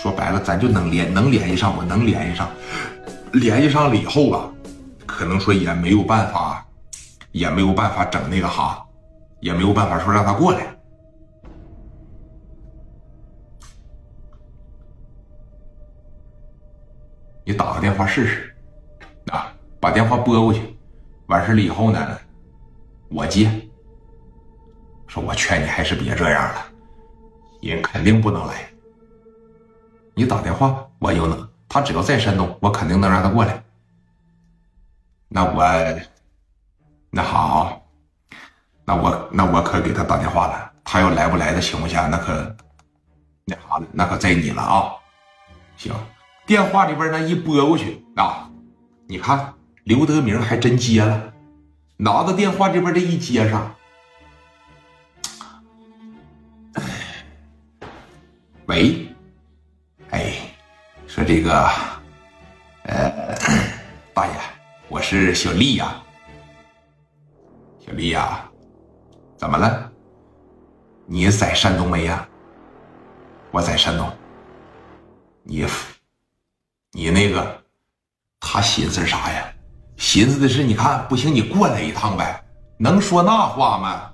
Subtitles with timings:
[0.00, 2.48] 说白了，咱就能联能联系上，我能联系上，
[3.32, 4.48] 联系上了以后吧，
[5.04, 6.64] 可能说也没有办法，
[7.32, 8.86] 也没有办法整那个哈，
[9.40, 10.66] 也没有办法说让他过来。
[17.44, 18.54] 你打个电话试试，
[19.32, 20.78] 啊，把电话拨过去，
[21.26, 22.18] 完事了以后呢，
[23.10, 23.50] 我接。
[25.08, 26.66] 说我劝你还是别这样了，
[27.62, 28.70] 人肯定不能来。
[30.18, 31.48] 你打电话，我有能。
[31.68, 33.62] 他只要在山东，我肯定能让他过来。
[35.28, 35.64] 那我，
[37.08, 37.86] 那好，
[38.84, 40.72] 那我那我可给他打电话了。
[40.82, 42.56] 他要来不来的情况下，那可
[43.44, 44.90] 那啥了，那可在你了啊。
[45.76, 45.94] 行，
[46.44, 48.50] 电话里边呢一拨过去啊，
[49.06, 49.54] 你看
[49.84, 51.32] 刘德明还真接了，
[51.96, 53.72] 拿到电话这边这一接上，
[58.66, 59.07] 喂。
[61.08, 61.66] 说这个，
[62.84, 63.34] 呃，
[64.12, 64.32] 大爷，
[64.88, 65.96] 我是小丽呀。
[67.80, 68.46] 小丽呀，
[69.38, 69.90] 怎么了？
[71.06, 72.28] 你在山东没呀？
[73.50, 74.06] 我在山东。
[75.42, 75.66] 你，
[76.92, 77.64] 你那个，
[78.38, 79.50] 他寻思啥呀？
[79.96, 82.44] 寻思的是，你看不行，你过来一趟呗。
[82.78, 84.12] 能说那话吗？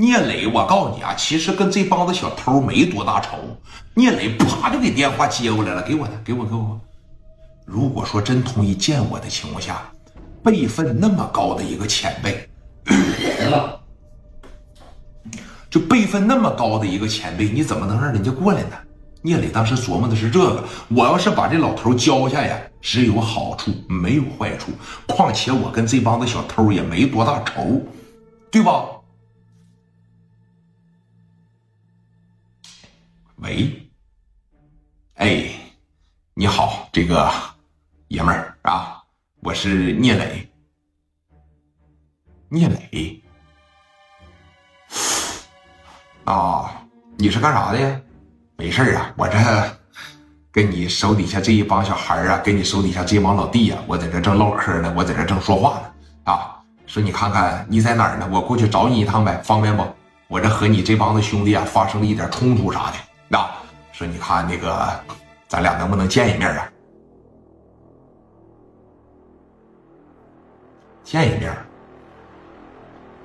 [0.00, 3.36] 聂磊，我告诉你啊，其实跟这帮子小偷没多大仇。
[3.92, 6.80] 聂磊啪就给电话接过来了，给我的，给我，给我。
[7.66, 9.82] 如果说真同意见我的情况下，
[10.42, 12.48] 辈分那么高的一个前辈，
[15.68, 18.76] 就辈分那么高的一个前辈，你怎么能让人家过来呢？
[19.20, 24.72] 聂磊当时琢磨的是这个，我要是把这老头交下呀，只有好处没有坏处。
[25.06, 27.82] 况且我跟这帮子小偷也没多大仇，
[28.50, 28.82] 对吧？
[33.42, 33.90] 喂，
[35.14, 35.50] 哎，
[36.34, 37.32] 你好，这个
[38.08, 39.02] 爷们儿啊，
[39.40, 40.46] 我是聂磊。
[42.50, 43.22] 聂磊，
[46.24, 46.84] 啊，
[47.16, 48.00] 你是干啥的呀？
[48.58, 49.38] 没事啊，我这
[50.52, 55.94] 跟你手底下这一帮小孩啊，跟你手底下这帮老弟呀，我在这正唠嗑呢，我在这正说话呢。
[56.24, 58.28] 啊，说你看看你在哪儿呢？
[58.30, 59.82] 我过去找你一趟呗，方便不？
[60.28, 62.96] 我这和你这帮子兄弟啊，发生了一点冲突啥的。
[63.32, 63.48] 那
[63.92, 64.90] 说，你看那个，
[65.46, 66.68] 咱俩能不能见一面啊？
[71.04, 71.56] 见一面？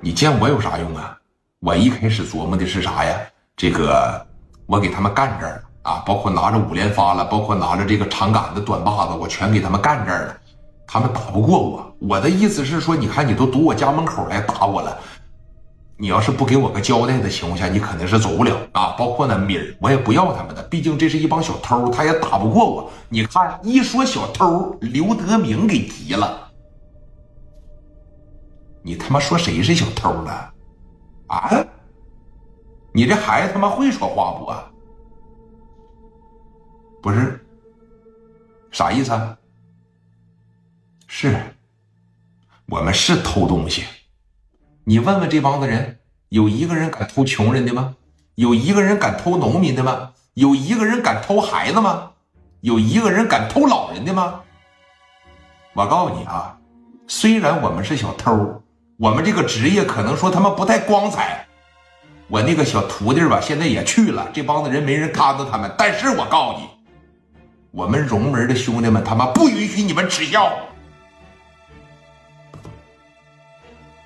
[0.00, 1.18] 你见我有啥用啊？
[1.58, 3.18] 我一开始琢磨的是啥呀？
[3.56, 4.24] 这个
[4.66, 10.36] 我给他们干这儿了啊，包括拿着五连发了，包括拿着这个长杆子、短把子，我全给他们干这儿了。
[10.86, 14.96] 他们打不过我，我的意思是说，你看你都堵我家门口来打我了。
[16.00, 18.94] 你要是不给我个交代的情况下，你肯定是走不了啊！
[18.96, 22.88] 包括那米儿，我也不要他们的，毕竟这是一帮小偷，他也打不过我。
[23.08, 26.52] 你看，一说小偷，刘德明给急了。
[28.80, 30.54] 你他妈说谁是小偷了？
[31.26, 31.50] 啊？
[32.92, 34.70] 你这孩子他妈会说话
[37.02, 37.10] 不？
[37.10, 37.44] 不是？
[38.70, 39.10] 啥意思？
[39.10, 39.36] 啊？
[41.08, 41.36] 是，
[42.66, 43.82] 我们是偷东西。
[44.88, 45.98] 你问问这帮子人，
[46.30, 47.94] 有一个人敢偷穷人的吗？
[48.36, 50.12] 有一个人敢偷农民的吗？
[50.32, 52.12] 有一个人敢偷孩子吗？
[52.62, 54.40] 有一个人敢偷老人的吗？
[55.74, 56.56] 我告诉你啊，
[57.06, 58.62] 虽然我们是小偷，
[58.96, 61.46] 我们这个职业可能说他妈不太光彩。
[62.28, 65.70] 我那个小徒弟吧，现在也去了，这帮子人没人看着他们。
[65.76, 66.66] 但是我告诉你，
[67.72, 70.50] 我们荣门的兄弟们他妈不允许你们耻笑。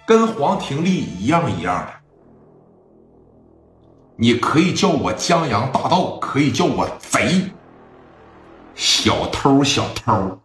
[0.06, 1.92] 跟黄庭丽一样一样的，
[4.16, 7.50] 你可以叫我江洋大盗，可以叫我贼，
[8.74, 10.41] 小偷小偷。